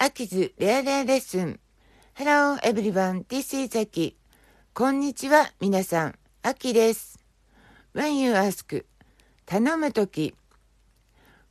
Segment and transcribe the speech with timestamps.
[0.00, 1.58] アキズレアレアレッスン。
[2.14, 4.16] Hello everyone, this is アキ。
[4.72, 6.14] こんにちは、皆さん。
[6.40, 7.18] アキです。
[7.96, 8.84] When you ask,
[9.44, 10.36] 頼むとき。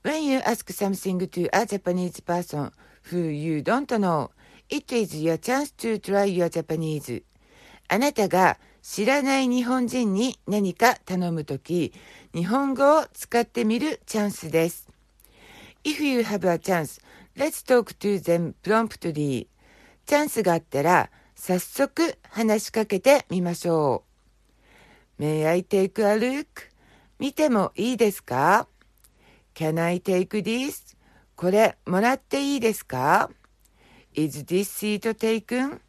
[0.02, 2.72] When you ask something to a Japanese person
[3.12, 4.30] who you don't know,
[4.70, 7.24] it is your chance to try your Japanese.
[7.90, 11.92] あなたが知らない日本人に何か頼むとき、
[12.34, 14.88] 日本語を使ってみるチャンスです。
[15.84, 17.02] If you have a chance,
[17.38, 19.48] Let's talk to them promptly.
[20.08, 24.04] チャンスがあったら、早速話しかけてみましょ
[25.20, 25.22] う。
[25.22, 26.48] May I take a look?
[27.20, 28.68] 見てもいいですか
[29.54, 30.98] ?Can I take this?
[31.36, 33.30] これもらっていいですか
[34.16, 35.80] ?Is this seat taken?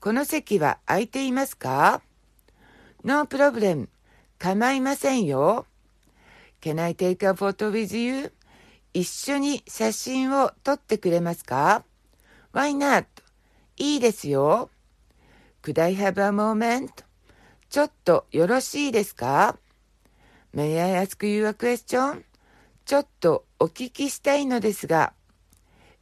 [0.00, 2.02] この席は空いていますか
[3.02, 3.88] ?No problem.
[4.38, 5.64] 構いませんよ。
[6.60, 8.30] Can I take a photo with you?
[8.98, 11.84] 一緒に写真を撮ってくれますか
[12.52, 13.04] ?Why not?
[13.76, 14.70] いいですよ。
[15.62, 16.88] Could I have a moment?
[17.70, 19.56] ちょっとよろしいですか
[20.52, 22.24] ?May I ask you a question?
[22.84, 25.12] ちょっとお聞きしたいのですが。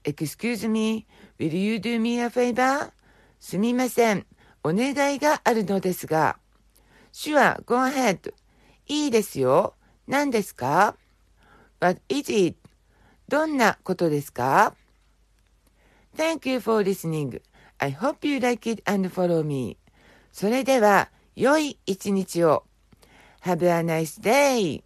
[0.04, 1.06] Excuse me,
[1.38, 2.92] will you do me a favor?
[3.38, 4.24] すみません。
[4.64, 6.38] お願いがあるのですが。
[7.12, 8.32] Sure, go ahead.
[8.86, 9.74] いいですよ。
[10.06, 10.96] 何ですか
[11.78, 12.65] ?What is it?
[13.28, 14.74] どんなことですか
[16.16, 17.40] ?Thank you for listening.
[17.78, 19.76] I hope you like it and follow me.
[20.32, 22.64] それでは、良い一日を。
[23.42, 24.85] Have a nice day.